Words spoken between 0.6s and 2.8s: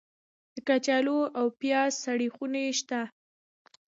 کچالو او پیاز سړې خونې